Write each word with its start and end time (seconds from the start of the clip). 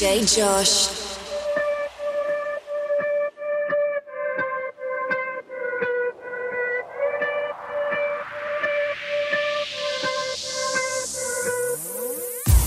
Josh. 0.00 0.90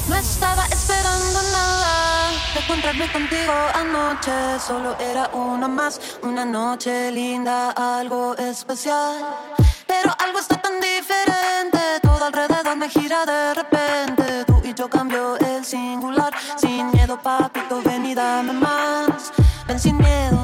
No 0.10 0.16
estaba 0.18 0.66
esperando 0.66 1.42
nada 1.54 2.32
de 2.54 2.60
encontrarme 2.60 3.10
contigo 3.14 3.54
anoche. 3.76 4.32
Solo 4.60 4.98
era 5.00 5.30
una 5.30 5.70
más, 5.70 6.02
una 6.24 6.44
noche 6.44 7.12
linda, 7.14 7.72
algo 7.72 8.36
especial. 8.36 9.16
Pero 9.88 10.14
algo 10.20 10.40
está 10.40 10.62
tan 10.62 10.82
diferente, 10.82 11.80
todo 12.02 12.26
alrededor 12.26 12.76
me 12.76 12.90
gira 12.90 13.26
de 13.26 13.54
repente. 13.54 14.44
Tú 14.46 14.62
y 14.66 14.74
yo 14.74 14.90
cambió 14.90 15.38
el 15.38 15.64
singular 15.64 16.11
papito, 17.22 17.82
ven 17.84 18.06
y 18.06 18.16
dame 18.16 18.54
más. 18.54 19.32
Ven 19.68 19.80
sin 19.80 19.98
miedo 19.98 20.41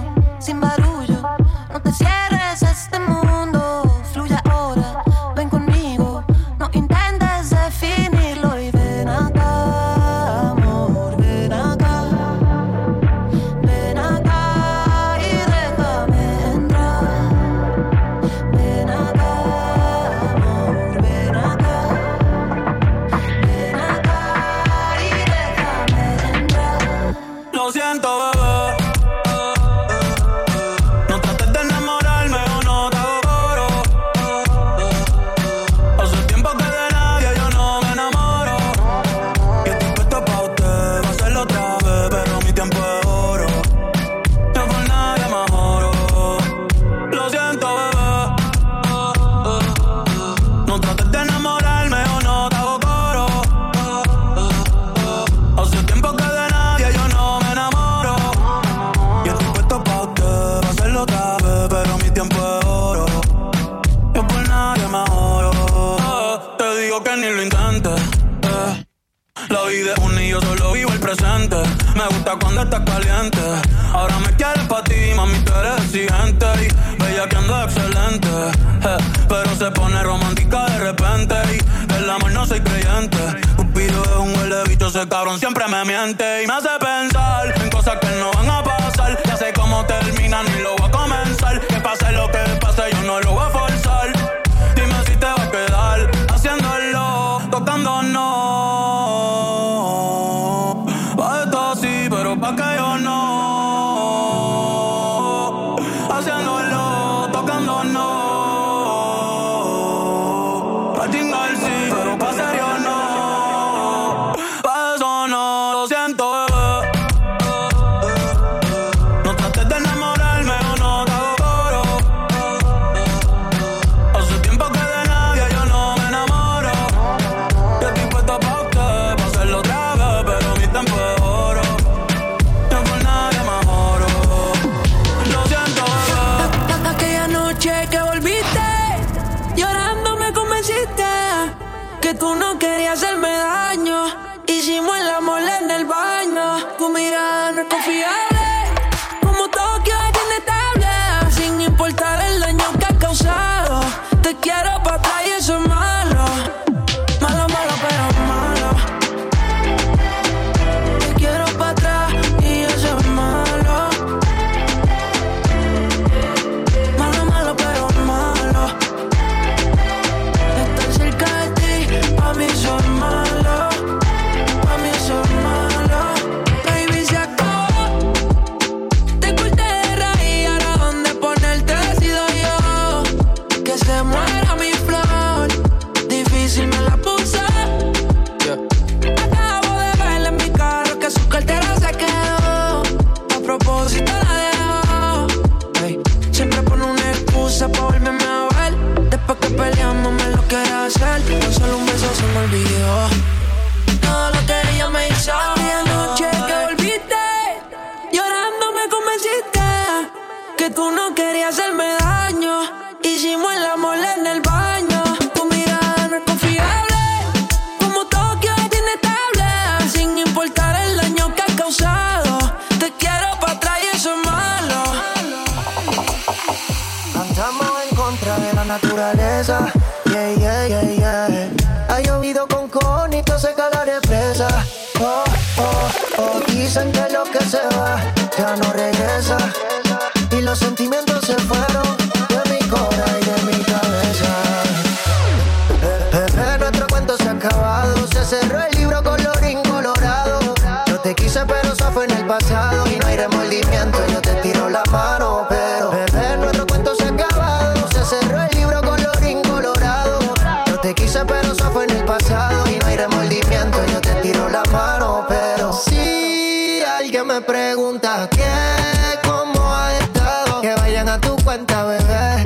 pregunta 267.47 268.27
qué, 268.29 269.27
cómo 269.27 269.73
has 269.73 269.93
estado. 270.03 270.61
Que 270.61 270.75
vayan 270.75 271.09
a 271.09 271.19
tu 271.19 271.35
cuenta, 271.37 271.85
bebé. 271.85 272.43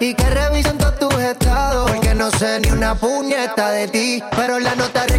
Y 0.00 0.14
que 0.14 0.30
revisen 0.30 0.76
todos 0.78 0.98
tus 0.98 1.14
estados. 1.14 1.90
Porque 1.90 2.14
no 2.14 2.30
sé 2.30 2.60
ni 2.60 2.70
una 2.70 2.94
puñeta 2.94 3.70
de 3.70 3.88
ti. 3.88 4.22
Pero 4.36 4.60
la 4.60 4.74
notaré 4.74 5.13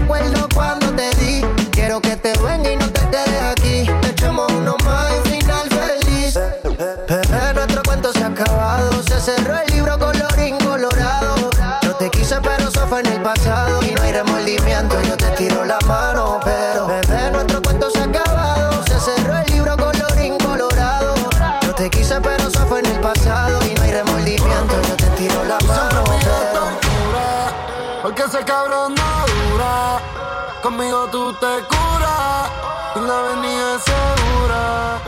una 33.06 33.20
avenida 33.20 33.80
segura. 33.80 35.00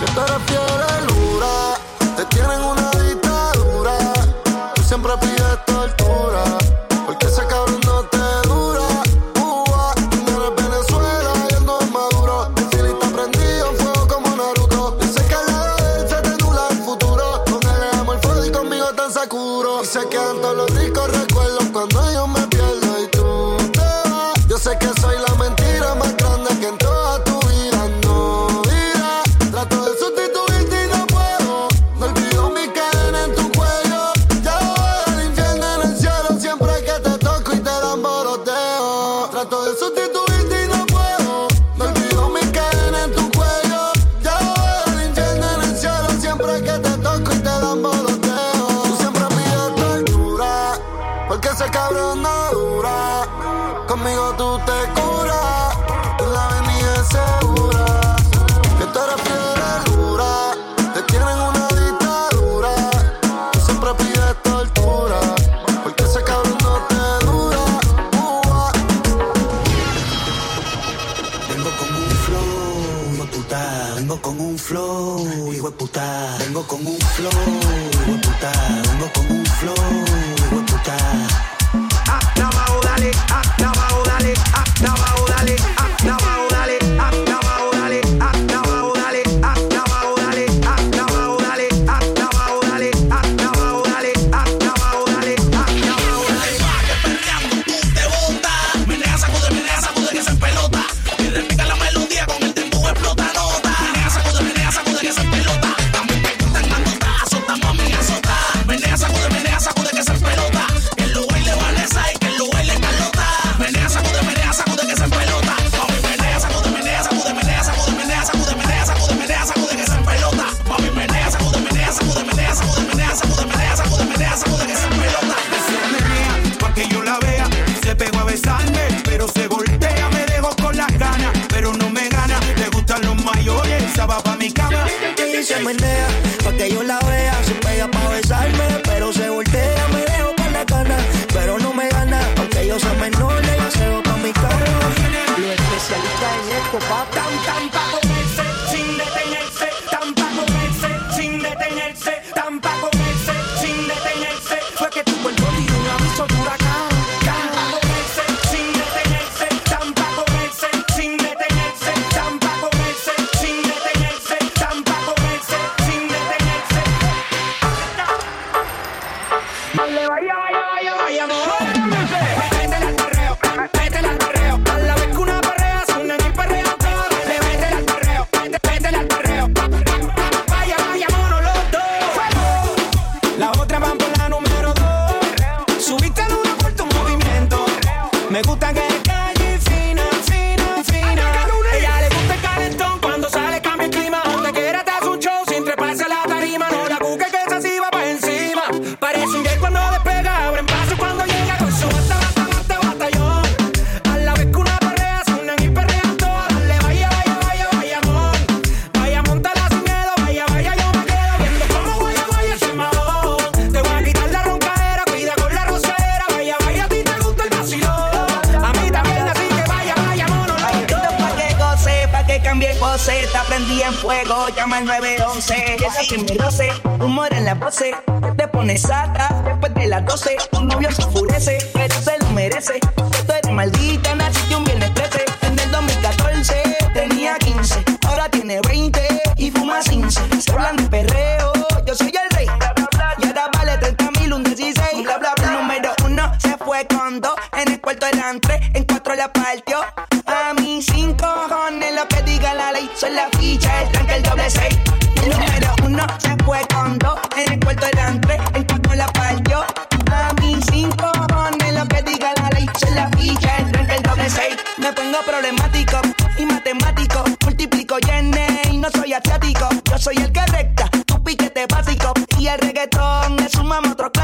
Yo 0.00 0.06
te 0.14 0.32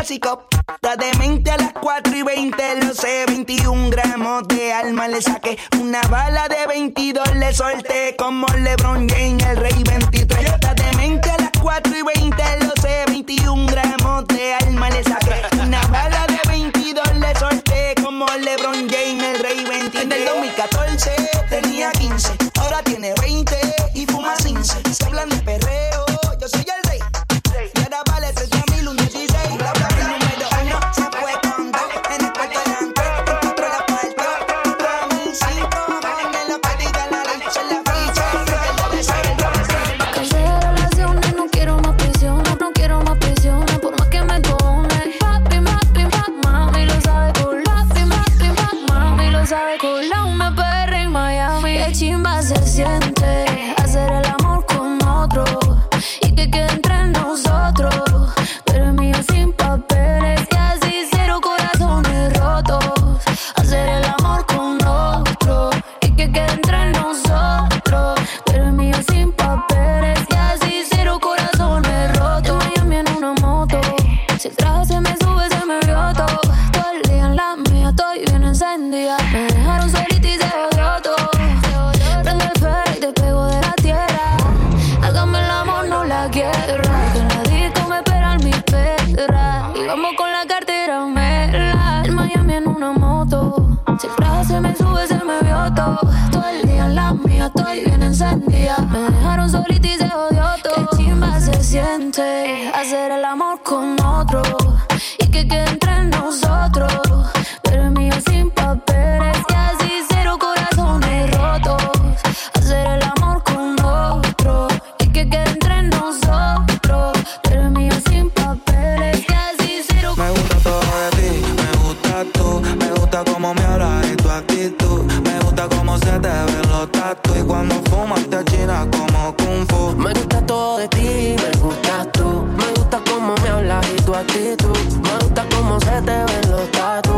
clásico. 0.09 0.47
Está 0.75 0.97
demente 0.97 1.51
a 1.51 1.57
las 1.59 1.73
4 1.75 2.17
y 2.17 2.23
20, 2.23 2.85
lo 2.85 2.95
sé, 2.95 3.27
21 3.27 3.91
gramos 3.91 4.49
de 4.49 4.73
alma 4.73 5.09
le 5.09 5.21
saqué. 5.21 5.59
Una 5.81 6.01
bala 6.03 6.49
de 6.49 6.67
22 6.67 7.35
le 7.37 7.53
solté 7.53 8.17
como 8.17 8.47
LeBron 8.47 9.09
James, 9.09 9.45
el 9.45 9.57
rey 9.57 9.83
23. 9.83 10.45
Está 10.45 10.75
demente 10.75 11.31
a 11.31 11.37
las 11.39 11.51
4 11.61 11.93
y 11.95 12.03
20, 12.03 12.43
lo 12.65 12.73
sé, 12.81 13.05
21 13.07 13.67
gramos 13.67 14.27
de 14.29 14.55
alma 14.55 14.89
le 14.91 15.05
saqué. 15.05 15.43
Una 15.61 15.81
bala 15.89 16.27
de 16.27 16.41
22 16.49 17.17
le 17.17 17.35
solté 17.37 17.95
como 18.03 18.27
LeBron 18.27 18.89
James, 18.89 19.25
el 19.25 19.43
rey 19.43 19.65
23. 19.65 20.05
En 20.05 20.13
el 20.13 20.25
2014 20.25 21.11
tenía 21.51 21.91
15, 21.93 22.33
ahora 22.61 22.83
tiene 22.83 23.13
20 23.21 23.57
y 23.95 24.07
fuma 24.07 24.35
15. 24.37 24.95
Se 24.95 25.05
hablan 25.05 25.29
de 25.29 25.41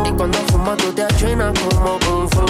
Y 0.05 0.11
cuando 0.11 0.37
fumas 0.51 0.77
tú 0.77 0.93
te 0.93 1.03
achinas 1.03 1.53
como 1.59 1.97
kung 1.99 2.29
fu. 2.29 2.45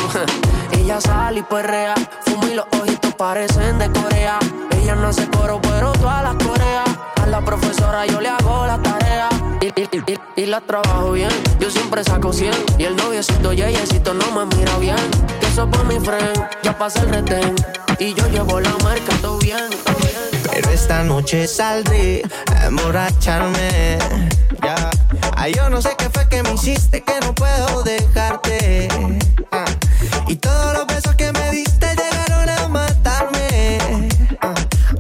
Ella 0.78 1.00
sale 1.00 1.40
y 1.40 1.44
perrea. 1.44 1.96
Fuma 2.26 2.48
y 2.48 2.56
los 2.56 2.66
ojitos 2.80 3.16
parecen 3.16 3.80
de 3.80 3.90
Corea. 3.90 4.38
Ella 4.72 4.96
no 4.96 5.08
hace 5.08 5.28
coro, 5.30 5.62
pero 5.62 5.94
todas 5.94 6.24
las 6.24 6.36
coreas. 6.46 6.90
A 7.22 7.26
la 7.28 7.40
profesora 7.40 8.06
yo 8.06 8.20
le 8.20 8.28
hago 8.28 8.66
la 8.66 8.82
tarea. 8.82 9.30
Y, 9.62 9.68
y, 9.68 10.20
y, 10.36 10.46
la 10.46 10.60
trabajo 10.60 11.14
bien. 11.14 11.32
Yo 11.60 11.70
siempre 11.70 12.04
saco 12.04 12.34
100. 12.34 12.54
Y 12.78 12.84
el 12.84 12.98
noviecito, 12.98 13.54
yeyecito, 13.54 14.14
no 14.14 14.26
me 14.32 14.58
mira 14.58 14.78
bien. 14.78 14.98
Que 15.40 15.48
eso 15.48 15.70
por 15.70 15.86
mi 15.86 16.00
friend. 16.00 16.50
Ya 16.64 16.78
pasa 16.78 17.02
el 17.02 17.10
retén. 17.10 17.56
Y 18.00 18.14
yo 18.14 18.28
llevo 18.28 18.60
la 18.60 18.76
marca, 18.84 19.16
todo 19.22 19.38
bien, 19.38 19.70
todo 19.86 19.96
bien. 20.00 20.31
Pero 20.51 20.70
esta 20.70 21.03
noche 21.03 21.48
saldré 21.48 22.24
a 22.55 22.65
emborracharme. 22.65 23.98
Ya. 24.62 24.75
Ay, 25.38 25.53
yo 25.55 25.70
no 25.70 25.81
sé 25.81 25.96
qué 25.98 26.10
fue 26.10 26.27
que 26.27 26.43
me 26.43 26.53
hiciste 26.53 27.01
que 27.01 27.20
no 27.22 27.34
puedo 27.34 27.84
dejarte. 27.84 28.88
Ah. 29.51 29.65
Y 30.27 30.36
todos 30.36 30.74
los 30.74 30.88
besos 30.88 31.15
que 31.15 31.31
me 31.31 31.51
diste 31.51 31.88
llegaron 31.96 32.50
a 32.50 32.67
matarme. 32.67 33.77
Ah. 34.41 34.53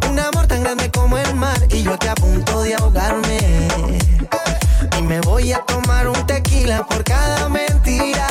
Un 0.09 0.19
amor 0.19 0.47
tan 0.47 0.63
grande 0.63 0.89
como 0.89 1.17
el 1.17 1.35
mar 1.35 1.59
y 1.69 1.83
yo 1.83 1.93
aquí 1.93 2.07
a 2.07 2.15
punto 2.15 2.61
de 2.63 2.75
ahogarme. 2.75 3.67
Y 4.97 5.01
me 5.03 5.19
voy 5.21 5.51
a 5.51 5.59
tomar 5.65 6.07
un 6.07 6.25
tequila 6.25 6.85
por 6.85 7.03
cada 7.03 7.49
mentira. 7.49 8.30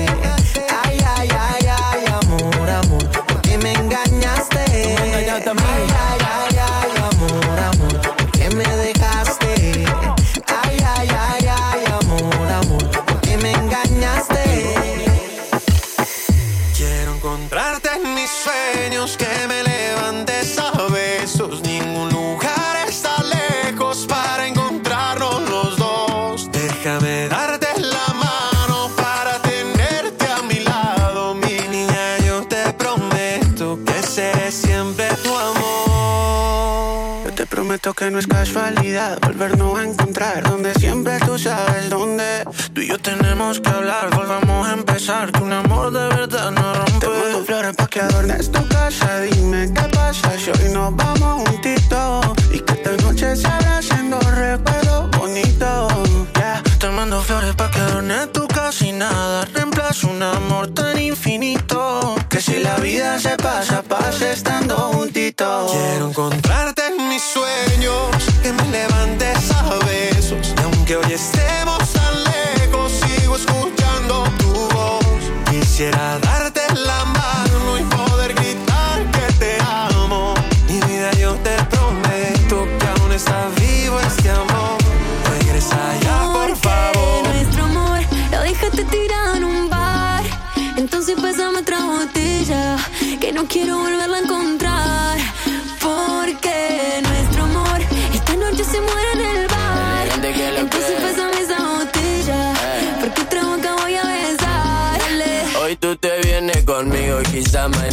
Casualidad 38.91 39.19
volvernos 39.21 39.79
a 39.79 39.83
encontrar 39.83 40.43
donde 40.43 40.73
siempre 40.75 41.17
tú 41.25 41.37
sabes 41.37 41.89
dónde. 41.89 42.43
Tú 42.73 42.81
y 42.81 42.87
yo 42.87 42.97
tenemos 42.99 43.59
que 43.59 43.69
hablar, 43.69 44.13
volvamos 44.13 44.67
a 44.67 44.73
empezar 44.73 45.31
que 45.31 45.41
un 45.41 45.53
amor 45.53 45.91
de 45.91 46.07
verdad 46.15 46.51
no 46.51 46.73
rompe. 46.73 46.99
Te 46.99 47.07
mando 47.07 47.45
flores 47.45 47.75
pa' 47.75 47.87
que 47.87 48.01
adornes 48.01 48.51
tu 48.51 48.67
casa, 48.67 49.21
dime 49.21 49.71
qué 49.73 49.81
pasa 49.95 50.31
si 50.37 50.49
hoy 50.51 50.73
nos 50.73 50.95
vamos 50.95 51.47
juntitos 51.47 52.25
y 52.51 52.59
que 52.59 52.73
esta 52.73 52.91
noche 53.03 53.35
se 53.35 53.47
abra 53.47 53.77
haciendo 53.77 54.19
recuerdos 54.19 55.09
bonitos. 55.17 55.93
Ya, 56.35 56.61
te 56.79 56.89
mando 56.89 57.21
flores 57.21 57.55
pa' 57.55 57.71
que 57.71 57.79
adornes 57.79 58.31
tu 58.33 58.47
casa 58.47 58.85
y 58.85 58.91
nada 58.91 59.45
reemplaza 59.53 60.07
un 60.07 60.21
amor 60.21 60.73
tan 60.73 60.99
infinito 60.99 62.15
que 62.29 62.41
si 62.41 62.59
la 62.59 62.75
vida 62.77 63.19
se 63.19 63.37
pasa, 63.37 63.83
pasa 63.83 64.31
estando 64.31 64.75
juntitos. 64.75 65.71
Quiero 65.71 66.09
encontrarte 66.09 66.50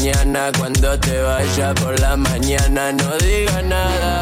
mañana 0.08 0.50
cuando 0.58 0.98
te 0.98 1.20
vaya 1.20 1.74
por 1.74 1.98
la 2.00 2.16
mañana 2.16 2.92
no 2.92 3.18
digas 3.18 3.62
nada 3.64 4.20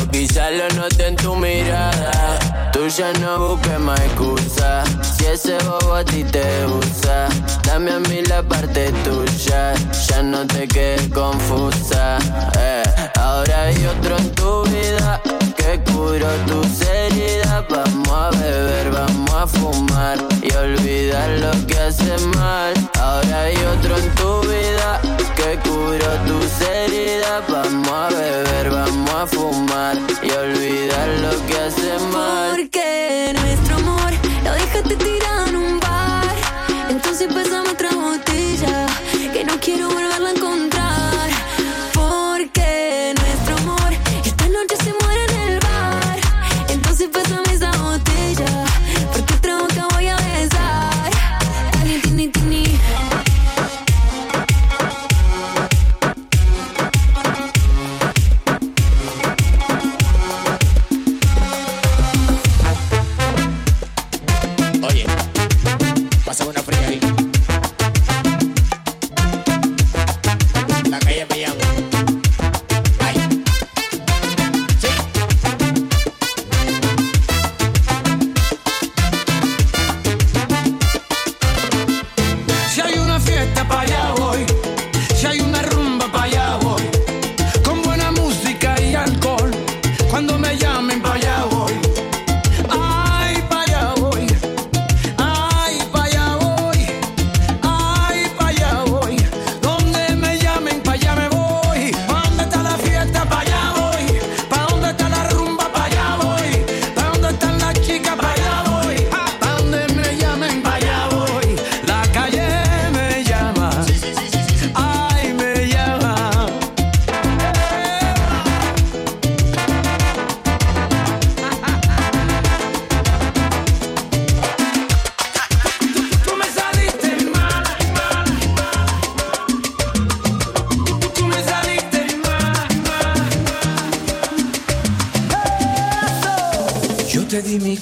o 0.00 0.10
quizás 0.10 0.52
lo 0.52 0.68
note 0.80 1.08
en 1.08 1.16
tu 1.16 1.34
mirada. 1.34 2.38
Tú 2.72 2.86
ya 2.86 3.12
no 3.14 3.48
busques 3.48 3.80
más 3.80 4.00
excusa 4.00 4.84
si 5.02 5.26
ese 5.26 5.58
bobo 5.64 5.94
a 5.94 6.04
ti 6.04 6.22
te 6.24 6.44
usa 6.66 7.28
dame 7.64 7.92
a 7.92 8.00
mí 8.00 8.22
la 8.28 8.42
parte 8.42 8.92
tuya 9.04 9.74
ya 10.08 10.22
no 10.22 10.46
te 10.46 10.66
quedes 10.66 11.08
confusa 11.08 12.18
eh. 12.58 12.82
ahora 13.20 13.62
hay 13.62 13.86
otro 13.86 14.16
en 14.16 14.30
tu 14.32 14.64
vida 14.64 15.20
que 15.64 15.92
cura 15.92 16.30
tus 16.46 16.80
heridas. 16.82 17.64
Vamos 17.68 18.08
a 18.08 18.30
beber, 18.30 18.90
vamos 18.90 19.32
a 19.32 19.46
fumar 19.46 20.18
y 20.42 20.54
olvidar 20.54 21.28
lo 21.44 21.66
que 21.66 21.78
hace 21.78 22.16
mal. 22.36 22.74
Ahora 23.00 23.42
hay 23.42 23.56
otro 23.56 23.96
en 23.96 24.14
tu 24.14 24.40
vida 24.42 25.00
que 25.36 25.58
cura 25.68 26.10
tus 26.26 26.60
heridas. 26.68 27.42
Vamos 27.48 27.88
a 27.88 28.08
beber, 28.08 28.70
vamos 28.70 29.10
a 29.10 29.26
fumar 29.26 29.96
y 30.22 30.30
olvidar 30.30 31.08
lo 31.24 31.46
que 31.46 31.56
hace 31.58 31.98
mal. 32.12 32.50
Porque 32.56 33.34
nuestro 33.40 33.76
amor 33.76 34.12
lo 34.44 34.52
dejaste 34.52 34.96
tirar. 34.96 35.23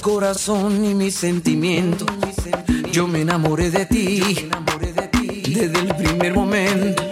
corazón 0.03 0.85
y 0.85 0.95
mis 0.95 1.15
sentimientos. 1.15 2.09
Yo 2.93 3.07
me 3.07 3.23
enamoré 3.23 3.71
de 3.71 3.87
ti 3.87 4.51
desde 5.47 5.79
el 5.79 5.95
primer 5.95 6.35
momento 6.35 7.12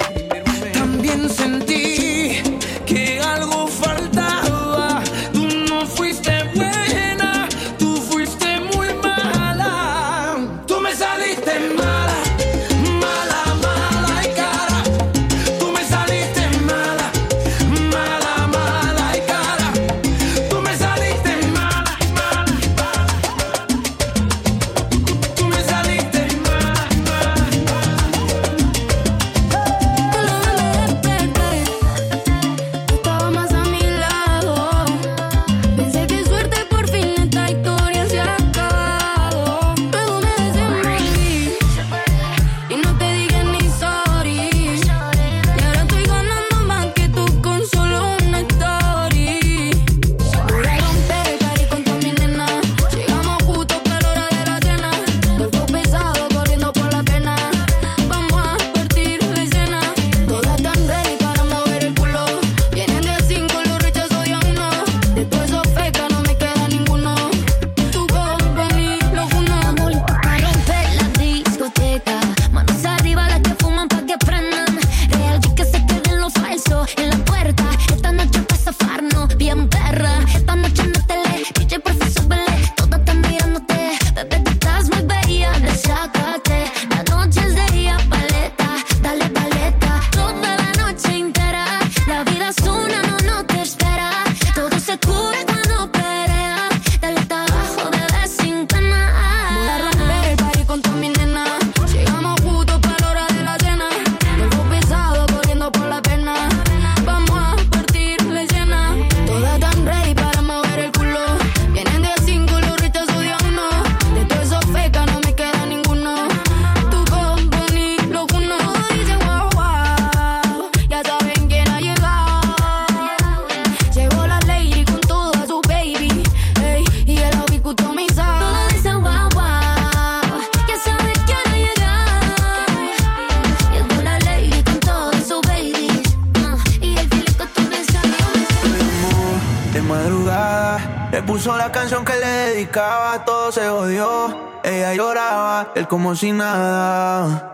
él 145.74 145.88
como 145.88 146.14
si 146.14 146.33
nada. 146.33 147.50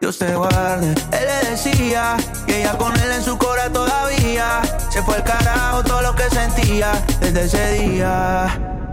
Dios 0.00 0.18
te 0.18 0.34
guarde. 0.34 0.94
Él 1.12 1.26
le 1.26 1.50
decía 1.50 2.16
que 2.46 2.60
ella 2.60 2.76
con 2.78 2.94
él 2.98 3.12
en 3.12 3.22
su 3.22 3.36
cora 3.36 3.70
todavía. 3.70 4.62
Se 4.88 5.02
fue 5.02 5.16
el 5.16 5.24
carajo 5.24 5.82
todo 5.84 6.00
lo 6.02 6.14
que 6.14 6.28
sentía 6.30 6.92
desde 7.20 7.44
ese 7.44 7.72
día. 7.72 8.46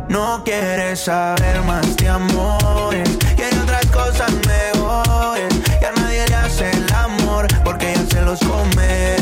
No 0.10 0.44
quiere 0.44 0.96
saber 0.96 1.62
más 1.62 1.96
de 1.98 2.10
amores. 2.10 3.10
Quiere 3.36 3.58
otras 3.60 3.86
cosas 3.88 4.32
mejores. 4.46 5.54
Ya 5.82 5.92
nadie 5.94 6.28
le 6.28 6.36
hace 6.36 6.72
el 6.72 6.94
amor 6.94 7.48
porque 7.64 7.94
ya 7.94 8.06
se 8.06 8.22
los 8.22 8.40
come. 8.40 9.16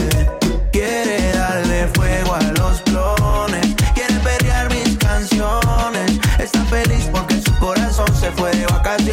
Quiere 0.71 1.33
darle 1.33 1.87
fuego 1.93 2.33
a 2.33 2.41
los 2.59 2.81
clones. 2.81 3.75
Quiere 3.93 4.15
pelear 4.19 4.69
mis 4.69 4.97
canciones. 4.97 6.19
Está 6.39 6.63
feliz 6.65 7.07
porque 7.11 7.39
su 7.41 7.55
corazón 7.59 8.07
se 8.15 8.31
fue 8.31 8.51
de 8.55 8.65
vacaciones. 8.65 9.04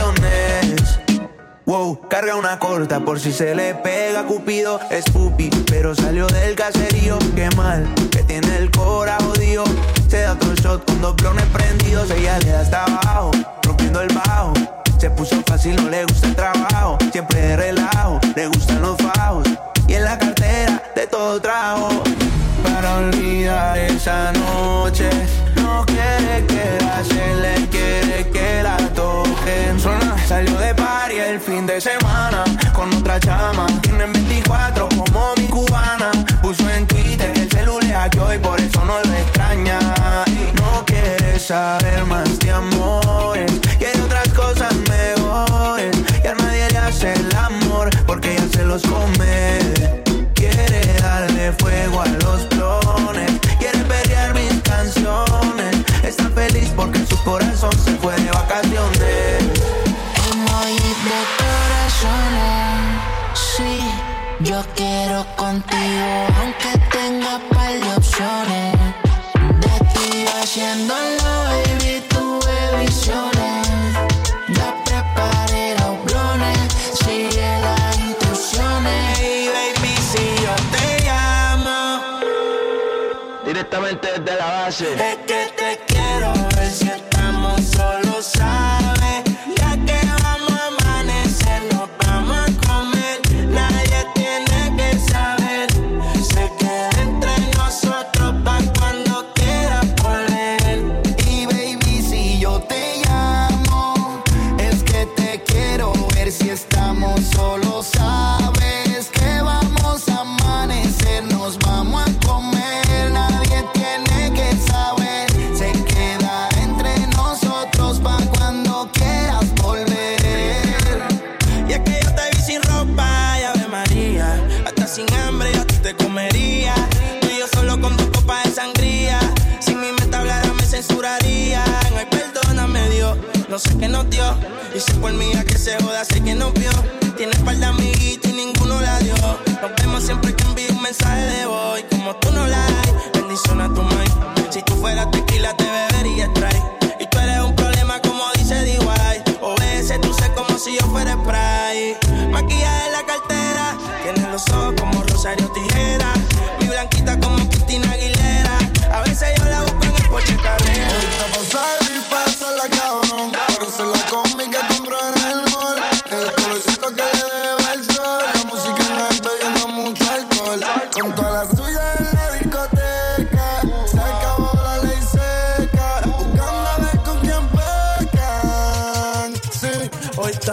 Carga 2.10 2.36
una 2.36 2.58
corta 2.58 3.00
por 3.00 3.18
si 3.18 3.32
se 3.32 3.54
le 3.54 3.74
pega 3.74 4.24
Cupido 4.24 4.78
es 4.90 5.06
pupi, 5.06 5.48
pero 5.70 5.94
salió 5.94 6.26
del 6.26 6.54
caserío. 6.54 7.18
Qué 7.34 7.48
mal, 7.56 7.88
que 8.10 8.22
tiene 8.24 8.58
el 8.58 8.70
cora 8.70 9.16
jodido. 9.22 9.64
Se 10.06 10.20
da 10.20 10.34
otro 10.34 10.54
shot 10.54 10.84
con 10.84 11.00
dos 11.00 11.14
clones 11.14 11.46
prendidos. 11.46 12.10
Ella 12.10 12.38
le 12.40 12.50
da 12.50 12.60
hasta 12.60 12.84
abajo, 12.84 13.30
rompiendo 13.62 14.02
el 14.02 14.14
bajo. 14.14 14.52
Se 14.98 15.08
puso 15.08 15.42
fácil, 15.46 15.76
no 15.76 15.88
le 15.88 16.04
gusta 16.04 16.26
el 16.26 16.36
trabajo. 16.36 16.51
Saber 41.52 42.01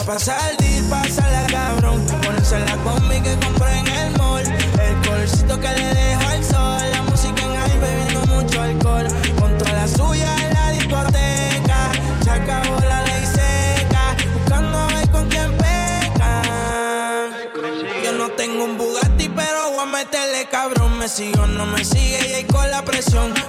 Hoy 0.09 0.15
está 0.15 0.37
pa' 0.37 0.41
salir, 0.41 0.89
pásala 0.89 1.45
cabrón. 1.51 2.03
Ponerse 2.23 2.59
la 2.61 2.75
combi 2.77 3.21
que 3.21 3.37
compré 3.45 3.77
en 3.77 3.87
el 3.87 4.17
mall. 4.17 4.43
El 4.43 5.07
colorcito 5.07 5.59
que 5.59 5.67
le 5.67 5.93
dejo 5.93 6.27
al 6.29 6.43
sol. 6.43 6.91
La 6.91 7.01
música 7.03 7.43
en 7.43 7.55
high 7.55 7.79
bebiendo 7.79 8.25
mucho 8.33 8.59
alcohol. 8.59 9.07
Contra 9.39 9.71
la 9.71 9.87
suya 9.87 10.35
en 10.47 10.53
la 10.55 10.71
discoteca. 10.71 11.91
Se 12.23 12.31
acabó 12.31 12.79
la 12.79 13.03
ley 13.03 13.23
seca. 13.23 14.15
Buscando 14.33 14.79
a 14.79 14.87
ver 14.87 15.09
con 15.11 15.29
quién 15.29 15.55
pecan. 15.57 17.31
Yo 18.03 18.11
no 18.13 18.29
tengo 18.31 18.63
un 18.63 18.79
Bugatti, 18.79 19.29
pero 19.29 19.71
voy 19.73 19.83
a 19.83 19.85
meterle 19.85 20.47
cabrón. 20.49 20.97
Me 20.97 21.07
sigo, 21.07 21.45
no 21.45 21.67
me 21.67 21.85
sigue 21.85 22.27
y 22.29 22.33
ahí 22.33 22.43
con 22.45 22.69
la 22.71 22.83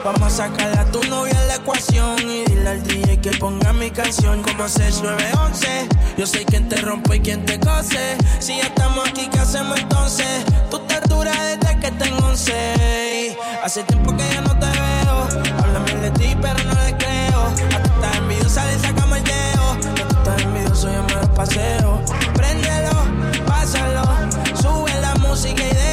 Vamos 0.05 0.23
a 0.23 0.31
sacar 0.31 0.79
a 0.79 0.85
tu 0.93 1.03
novia 1.09 1.35
la 1.49 1.57
ecuación. 1.57 2.17
Y 2.21 2.45
dile 2.45 2.69
al 2.69 2.83
DJ 2.85 3.21
que 3.21 3.31
ponga 3.33 3.73
mi 3.73 3.91
canción 3.91 4.43
como 4.43 4.69
6911. 4.69 5.89
Yo 6.17 6.25
sé 6.25 6.45
quién 6.45 6.69
te 6.69 6.77
rompe 6.77 7.17
y 7.17 7.21
quién 7.21 7.45
te 7.45 7.59
cose. 7.59 8.17
Si 8.39 8.59
ya 8.59 8.69
estamos 8.69 9.09
aquí, 9.09 9.29
¿qué 9.29 9.41
hacemos 9.41 9.81
entonces? 9.81 10.45
Tú 10.71 10.79
te 10.87 11.01
desde 11.01 11.81
que 11.81 11.91
tengo 11.91 12.29
11. 12.29 12.53
Y 12.53 13.37
Hace 13.65 13.83
tiempo 13.83 14.17
que 14.17 14.23
ya 14.33 14.41
no 14.41 14.57
te 14.57 14.67
veo. 14.67 15.45
Háblame 15.59 15.95
de 15.97 16.11
ti, 16.13 16.37
pero 16.41 16.63
no 16.63 16.75
le 16.85 16.97
creo. 16.97 17.41
A 17.75 17.83
tú 17.83 17.91
estás 17.93 18.17
envidiosa, 18.19 18.65
le 18.67 18.79
sacamos 18.79 19.19
el 19.19 19.25
dedo. 19.25 19.95
Que 19.97 20.03
tú 20.05 20.17
estás 20.17 20.43
envidioso, 20.43 20.93
yo 20.93 21.03
me 21.03 21.15
lo 21.15 21.35
paseo. 21.35 22.01
Préndelo, 22.35 22.93
pásalo. 23.47 24.05
Sube 24.63 25.01
la 25.01 25.13
música 25.17 25.61
y 25.61 25.75
déjalo. 25.75 25.90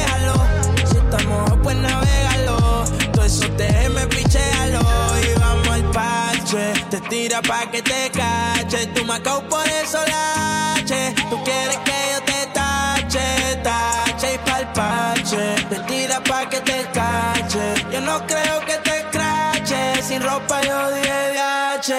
Tira 7.18 7.42
pa' 7.42 7.66
que 7.72 7.82
te 7.82 8.10
cache. 8.10 8.86
Tú 8.94 9.04
me 9.04 9.18
por 9.52 9.66
eso 9.82 9.98
lache. 10.14 11.14
Tú 11.30 11.36
quieres 11.46 11.78
que 11.86 11.98
yo 12.12 12.18
te 12.30 12.40
tache, 12.58 13.26
tache 13.62 14.34
y 14.34 14.38
pa'l 14.46 14.66
parche. 14.72 15.44
Te 15.70 15.76
tira 15.88 16.22
pa' 16.22 16.48
que 16.48 16.60
te 16.60 16.78
cache. 16.98 17.64
Yo 17.92 18.00
no 18.00 18.16
creo 18.26 18.56
que 18.68 18.76
te 18.88 18.96
crache. 19.14 19.80
Sin 20.02 20.22
ropa 20.22 20.60
yo 20.62 20.78
dije 20.94 21.20
de 21.34 21.38
H. 21.38 21.90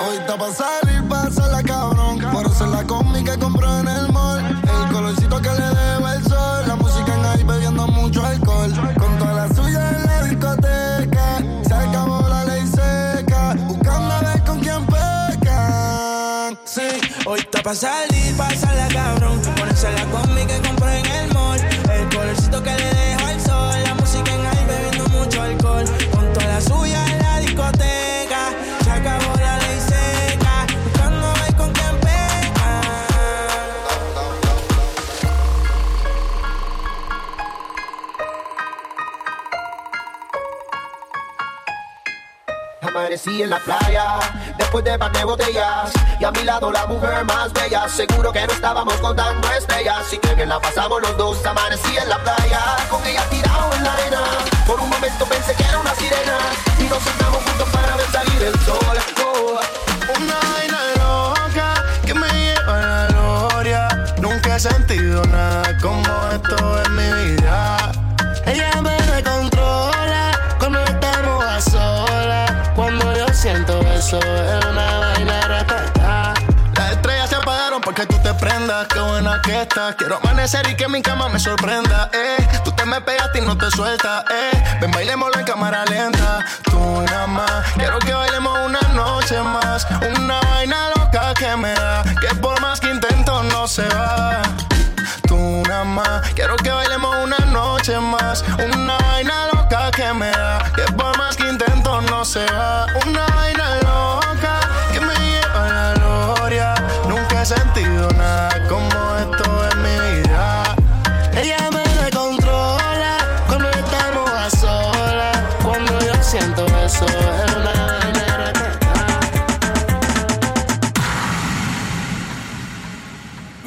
Ahorita 0.00 0.36
pa' 0.36 0.52
salir, 0.60 1.02
pásala 1.08 1.62
cabrón. 1.62 1.90
Por 1.90 1.91
pa' 17.62 17.74
salir, 17.74 18.36
pasarla 18.36 18.88
cabrón. 18.88 19.40
Ponérsela 19.56 20.04
conmigo 20.06 20.48
que 20.48 20.60
compré 20.68 20.98
en 20.98 21.06
el 21.06 21.32
mall. 21.32 21.60
El 21.90 22.08
colorcito 22.14 22.62
que 22.62 22.70
le 22.74 22.94
dejo 22.94 23.26
al 23.26 23.40
sol. 23.40 23.82
La 23.84 23.94
música 23.94 24.32
en 24.32 24.42
high 24.42 24.66
bebiendo 24.66 25.08
mucho 25.08 25.42
alcohol. 25.42 25.84
Con 26.12 26.32
toda 26.32 26.46
la 26.46 26.60
suya 26.60 27.04
en 27.06 27.18
la 27.18 27.38
discoteca. 27.38 28.50
Se 28.84 28.90
acabó 28.90 29.36
la 29.36 29.58
ley 29.58 29.80
seca. 29.80 30.66
Buscando 30.84 31.32
ver 31.34 31.54
con 31.56 31.72
quién 31.72 32.00
pega. 32.00 32.80
Amanecí 42.82 43.42
en 43.42 43.50
la 43.50 43.58
playa, 43.60 44.18
después 44.72 44.84
de 44.84 44.98
par 44.98 45.12
de 45.12 45.24
botellas. 45.24 45.92
Y 46.18 46.24
a 46.24 46.30
mi 46.30 46.44
lado 46.44 46.72
la 46.72 46.86
mujer 46.86 47.24
más 47.26 47.52
bella. 47.52 47.86
Seguro 47.88 48.32
que 48.32 48.46
no 48.46 48.52
estábamos 48.54 48.94
contando 48.94 49.46
estrellas. 49.50 49.96
Así 50.00 50.16
que 50.16 50.34
bien 50.34 50.48
la 50.48 50.58
pasamos 50.60 51.02
los 51.02 51.16
dos 51.18 51.44
Amanecí 51.44 51.94
en 51.96 52.08
la 52.08 52.18
playa, 52.18 52.60
con 52.88 53.04
ella 53.06 53.22
tirado 53.28 53.70
en 53.74 53.84
la 53.84 53.92
arena. 53.92 54.20
Por 54.66 54.80
un 54.80 54.88
momento 54.88 55.26
pensé 55.26 55.54
que 55.54 55.64
era 55.64 55.78
una 55.78 55.94
sirena. 55.94 56.38
Y 56.78 56.84
nos 56.84 57.02
sentamos 57.02 57.42
juntos 57.44 57.68
para 57.70 57.96
ver 57.96 58.06
salir 58.10 58.42
el 58.42 58.60
sol. 58.60 58.96
Oh, 59.26 59.60
Una 60.16 60.38
vaina 60.54 60.80
loca 60.96 61.74
que 62.06 62.14
me 62.14 62.28
lleva 62.28 62.78
a 62.78 62.80
la 62.80 63.06
gloria. 63.08 63.88
Nunca 64.20 64.56
he 64.56 64.60
sentido 64.60 65.22
nada 65.26 65.76
como 65.82 66.08
esto 66.32 66.82
en 66.84 66.96
mi 66.96 67.34
vida. 67.34 67.92
Ella 68.46 68.80
me 68.80 68.96
controla 69.22 70.30
cuando 70.58 70.82
estamos 70.84 71.44
a 71.44 71.60
solas. 71.60 72.52
Cuando 72.74 73.14
yo 73.14 73.28
siento 73.34 73.80
eso 73.92 74.18
Quiero 79.42 80.16
amanecer 80.16 80.68
y 80.70 80.76
que 80.76 80.86
mi 80.88 81.02
cama 81.02 81.28
me 81.28 81.38
sorprenda. 81.38 82.08
Eh. 82.12 82.46
Tú 82.64 82.70
te 82.72 82.84
me 82.86 83.00
pegaste 83.00 83.40
y 83.40 83.42
no 83.42 83.56
te 83.58 83.70
sueltas. 83.70 84.24
Eh. 84.30 84.78
Ven, 84.80 84.90
bailémoslo 84.92 85.40
en 85.40 85.44
cámara 85.44 85.84
lenta. 85.84 86.44
Tú 86.64 87.02
nada 87.02 87.26
más. 87.26 87.72
Quiero 87.74 87.98
que 87.98 88.12
bailemos 88.12 88.56
una 88.64 88.80
noche 88.94 89.40
más. 89.42 89.86
Una 90.16 90.40
vaina 90.40 90.90
loca 90.96 91.34
que 91.34 91.56
me 91.56 91.72
da. 91.74 92.04
Que 92.20 92.34
por 92.36 92.60
más 92.60 92.80
que 92.80 92.90
intento 92.90 93.42
no 93.44 93.66
se 93.66 93.86
va. 93.88 94.42
Tú 95.26 95.62
nada 95.68 95.84
más. 95.84 96.32
Quiero 96.34 96.56
que 96.56 96.70
bailemos 96.70 97.16
una 97.24 97.38
noche 97.46 97.98
más. 97.98 98.44
Una 98.74 98.96
vaina 98.98 99.48
loca 99.52 99.90
que 99.90 100.12
me 100.12 100.30
da. 100.30 100.70
Que 100.74 100.92
por 100.92 101.16
más 101.18 101.36
que 101.36 101.48
intento 101.48 102.00
no 102.02 102.24
se 102.24 102.44
va. 102.46 102.86
Una 103.06 103.26
vaina 103.34 103.76
loca 103.82 104.21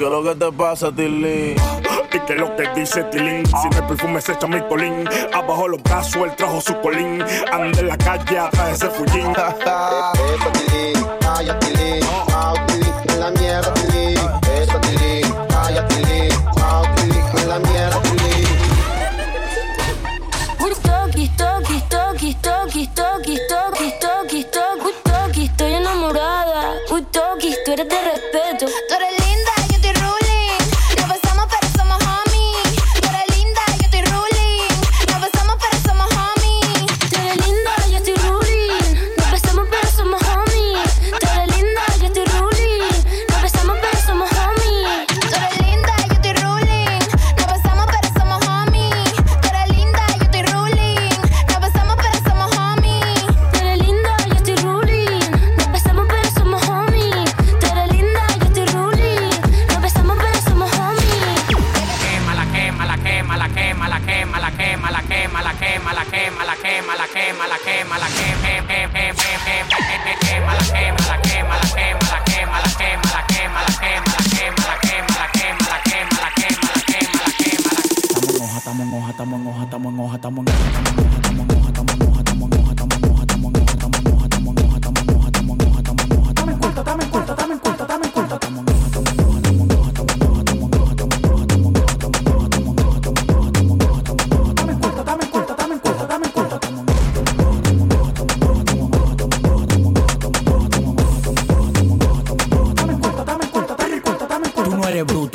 ¿Qué 0.06 0.10
es 0.10 0.18
lo 0.18 0.24
que 0.24 0.36
te 0.36 0.52
pasa, 0.52 0.92
Tilly? 0.92 1.56
¿Y 2.14 2.20
qué 2.28 2.34
es 2.34 2.40
lo 2.40 2.56
que 2.56 2.70
dice 2.76 3.04
Tilín? 3.06 3.44
Si 3.44 3.70
no 3.70 3.78
el 3.78 3.88
perfume 3.88 4.22
se 4.22 4.34
echa 4.34 4.46
mi 4.46 4.62
colín 4.68 5.04
Abajo 5.34 5.68
los 5.68 5.82
brazos, 5.82 6.18
él 6.18 6.36
trajo 6.36 6.62
su 6.62 6.80
colín 6.82 7.26
Anda 7.52 7.80
en 7.80 7.88
la 7.88 7.98
calle 7.98 8.38
atrás 8.38 8.80
de 8.80 8.88
ese 8.88 8.90
fullín 8.96 9.34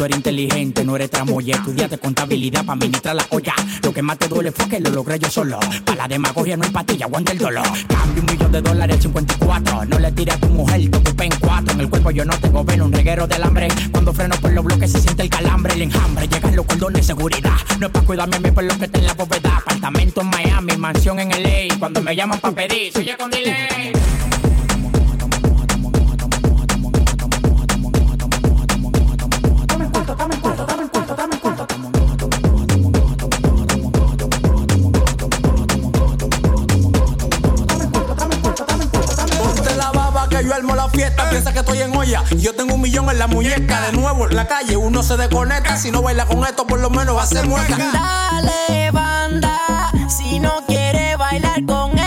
no 0.00 0.06
eres 0.06 0.16
inteligente, 0.16 0.82
no 0.82 0.96
eres 0.96 1.10
tramoya. 1.10 1.56
Estudiaste 1.56 1.98
contabilidad 1.98 2.64
para 2.64 2.72
administrar 2.72 3.14
la 3.14 3.26
olla. 3.28 3.52
Lo 3.82 3.92
que 3.92 4.00
más 4.00 4.16
te 4.16 4.28
duele 4.28 4.50
fue 4.50 4.66
que 4.66 4.80
lo 4.80 4.88
logré 4.88 5.18
yo 5.18 5.28
solo. 5.28 5.60
Para 5.84 5.98
la 5.98 6.08
demagogia 6.08 6.56
no 6.56 6.64
hay 6.64 6.70
patilla, 6.70 7.04
aguanta 7.04 7.32
el 7.32 7.38
dolor. 7.38 7.66
Cambio 7.86 8.22
un 8.22 8.26
millón 8.26 8.50
de 8.50 8.62
dólares 8.62 8.96
al 8.96 9.02
54. 9.02 9.84
No 9.84 9.98
le 9.98 10.10
tires 10.12 10.36
a 10.36 10.38
tu 10.38 10.46
mujer, 10.48 10.90
te 10.90 10.96
ocupé 10.96 11.24
en 11.24 11.32
cuatro. 11.38 11.74
En 11.74 11.80
el 11.80 11.90
cuerpo 11.90 12.10
yo 12.12 12.24
no 12.24 12.32
tengo 12.40 12.64
velo, 12.64 12.86
un 12.86 12.92
reguero 12.92 13.26
del 13.26 13.42
hambre. 13.42 13.68
Cuando 13.92 14.14
freno 14.14 14.36
por 14.36 14.52
los 14.52 14.64
bloques 14.64 14.90
se 14.90 15.02
siente 15.02 15.24
el 15.24 15.28
calambre, 15.28 15.74
el 15.74 15.82
enjambre. 15.82 16.26
Llegan 16.26 16.56
los 16.56 16.64
cordones 16.64 17.02
de 17.02 17.06
seguridad. 17.12 17.56
No 17.78 17.88
es 17.88 17.92
para 17.92 18.06
cuidarme 18.06 18.36
a 18.36 18.40
mí 18.40 18.50
por 18.52 18.64
lo 18.64 18.78
que 18.78 18.86
está 18.86 18.98
en 18.98 19.06
la 19.06 19.12
bóveda. 19.12 19.56
Apartamento 19.58 20.22
en 20.22 20.30
Miami, 20.30 20.76
mansión 20.78 21.20
en 21.20 21.28
LA. 21.28 21.78
Cuando 21.78 22.00
me 22.00 22.16
llaman 22.16 22.40
para 22.40 22.54
pedir, 22.54 22.90
soy 22.90 23.04
yo 23.04 23.18
con 23.18 23.30
delay. 23.30 23.92
Armo 40.60 40.74
la 40.74 40.88
fiesta. 40.88 41.28
Piensa 41.30 41.52
que 41.52 41.60
estoy 41.60 41.80
en 41.80 41.96
olla. 41.96 42.22
Yo 42.36 42.54
tengo 42.54 42.74
un 42.74 42.80
millón 42.80 43.10
en 43.10 43.18
la 43.18 43.26
muñeca. 43.26 43.80
De 43.80 43.92
nuevo 43.92 44.28
en 44.28 44.36
la 44.36 44.46
calle 44.46 44.76
uno 44.76 45.02
se 45.02 45.16
desconecta. 45.16 45.76
Si 45.76 45.90
no 45.90 46.02
baila 46.02 46.26
con 46.26 46.44
esto, 46.44 46.66
por 46.66 46.80
lo 46.80 46.90
menos 46.90 47.16
va 47.16 47.22
a 47.22 47.26
ser 47.26 47.46
mueca. 47.46 47.76
Dale, 47.76 48.90
banda, 48.90 49.58
si 50.08 50.38
no 50.38 50.62
quiere 50.66 51.16
bailar 51.16 51.64
con 51.64 51.99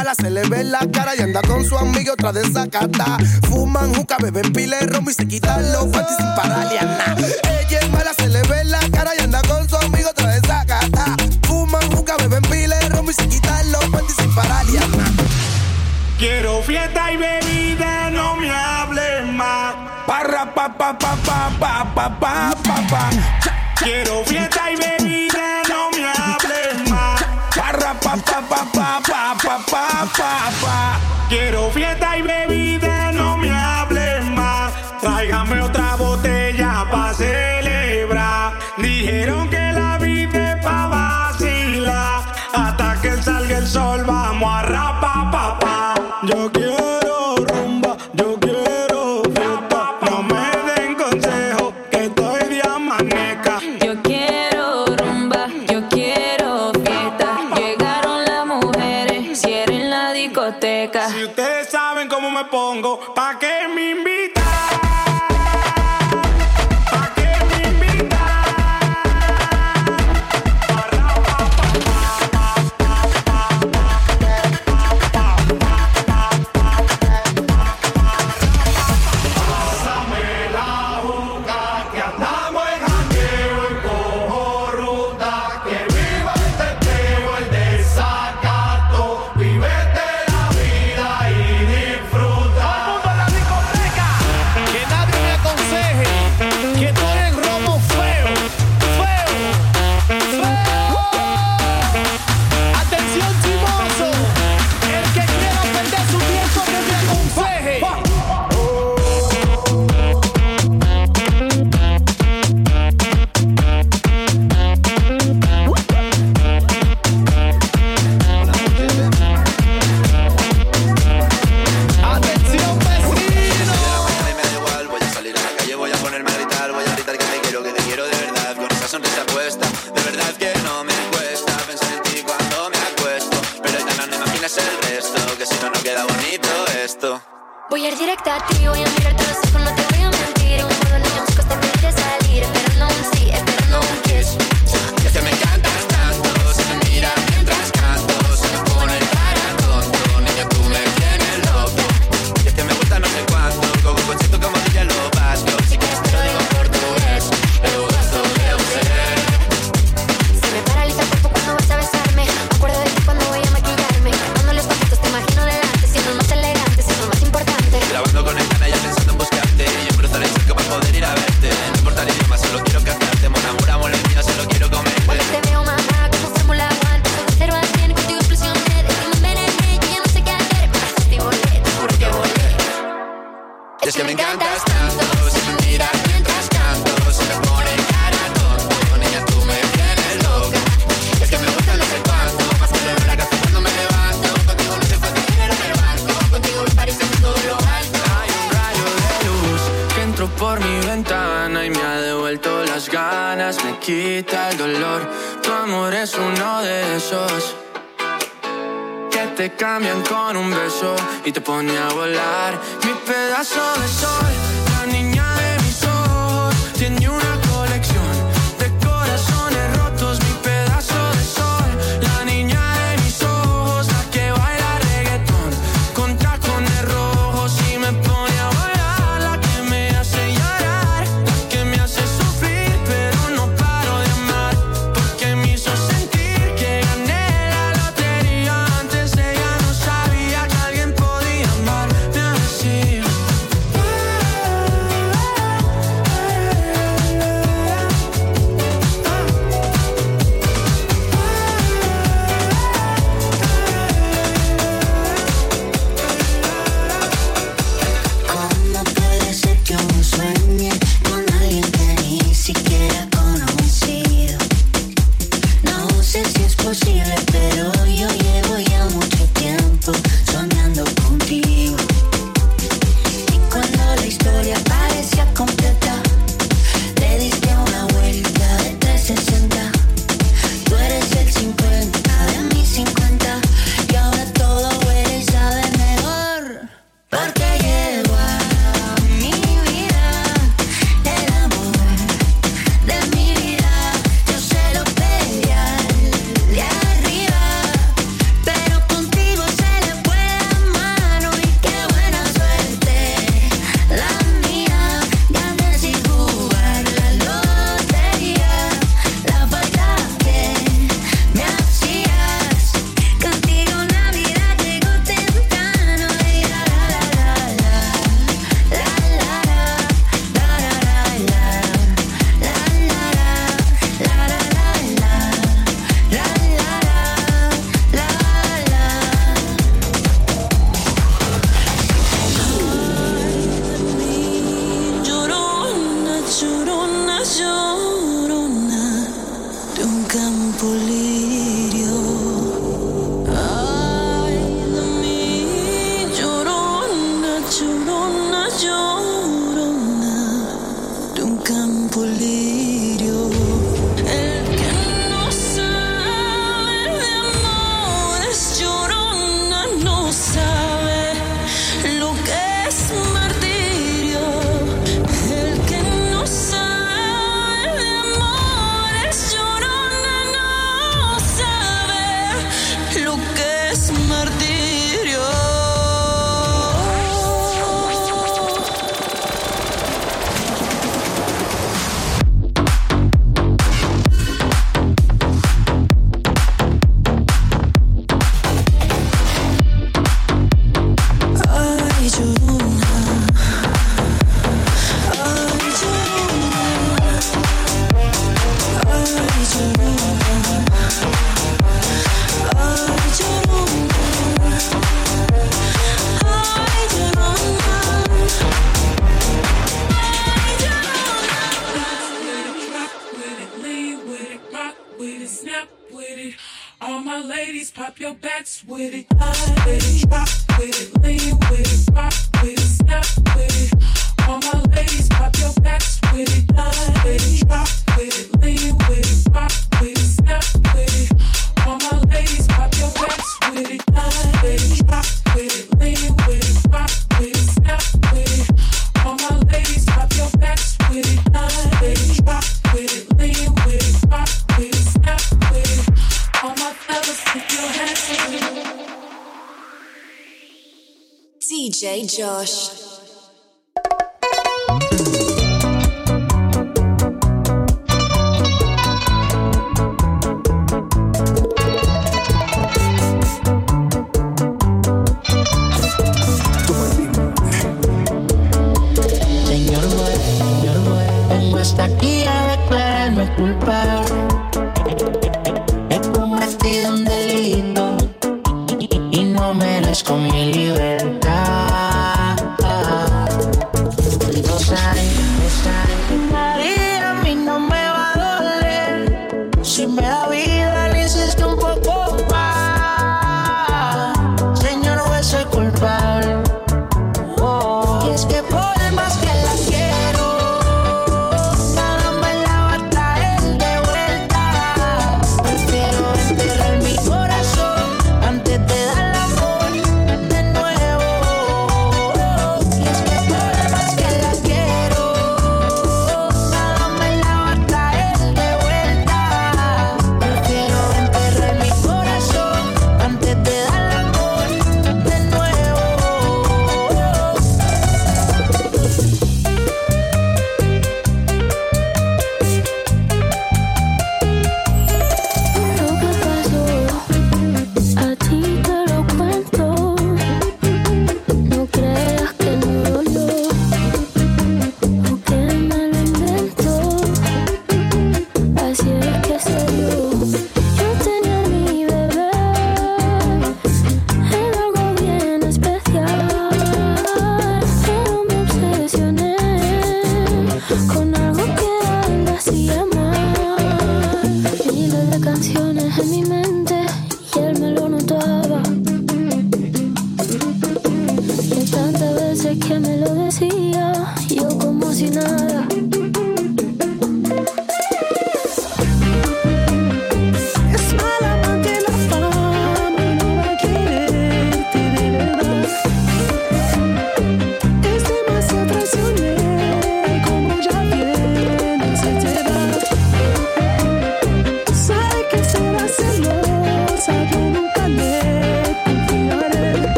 mala, 0.00 0.14
se 0.14 0.30
le 0.30 0.42
ve 0.48 0.64
la 0.64 0.80
cara 0.90 1.14
y 1.14 1.20
anda 1.20 1.42
con 1.42 1.62
su 1.62 1.76
amigo 1.76 2.14
otra 2.14 2.32
desacata. 2.32 3.18
Fuman 3.48 3.94
juca, 3.94 4.16
beben 4.18 4.50
pile 4.52 4.80
rombo 4.86 5.10
y 5.10 5.14
se 5.14 5.28
quitan 5.28 5.72
los 5.72 5.86
guantes 5.86 6.16
sin 6.16 6.34
pararle 6.34 6.80
nada. 6.80 7.16
Ella 7.60 7.78
es 7.80 7.90
mala, 7.90 8.12
se 8.14 8.28
le 8.28 8.40
ve 8.42 8.64
la 8.64 8.80
cara 8.92 9.10
y 9.18 9.22
anda 9.22 9.42
con 9.42 9.68
su 9.68 9.76
amigo 9.76 10.08
otra 10.08 10.28
desacata. 10.28 11.04
Fuman 11.46 11.86
juca, 11.94 12.16
beben 12.16 12.42
pile 12.42 12.80
rombo 12.88 13.10
y 13.10 13.14
se 13.14 13.28
quitan 13.28 13.72
los 13.72 13.90
guantes 13.90 14.16
sin 14.16 14.34
pararle 14.34 14.80
nada. 14.80 15.12
Quiero 16.18 16.62
fiesta 16.62 17.12
y 17.12 17.16
bebida, 17.18 18.10
no 18.10 18.36
me 18.36 18.50
hables 18.50 19.26
más. 19.34 19.74
Parra 20.06 20.54
pa 20.54 20.78
pa 20.78 20.98
pa 20.98 21.16
pa 21.26 21.50
pa 21.60 21.94
pa 21.94 22.20
pa 22.20 22.54
pa 22.64 22.76
pa. 22.90 23.10
Quiero 23.76 24.24
fiesta 24.24 24.62
y 24.72 24.76
bebida, 24.76 25.62
no 25.68 25.90
me 25.90 26.06
hables 26.08 26.90
más. 26.90 27.22
Parra 27.54 27.92
pa 28.00 28.16
pa 28.16 28.40
pa 28.48 28.64
pa 28.72 29.00
pa 29.06 29.19
papá. 30.16 30.98
Quiero 31.28 31.70
fiesta 31.70 32.18
y 32.18 32.22
bebida, 32.22 33.12
no 33.12 33.36
me 33.36 33.50
hables 33.50 34.24
más. 34.26 34.72
Tráigame 35.00 35.60
otra 35.60 35.96
botella 35.96 36.86
pa' 36.90 37.14
celebrar. 37.14 38.58
Dijeron 38.76 39.48
que 39.48 39.72
la 39.72 39.98
vida 39.98 40.52
es 40.52 40.64
pa' 40.64 40.86
vacilar. 40.86 42.22
Hasta 42.52 43.00
que 43.00 43.22
salga 43.22 43.58
el 43.58 43.66
sol, 43.66 44.08
va 44.08 44.29
pongo 62.70 62.96
pa 63.14 63.29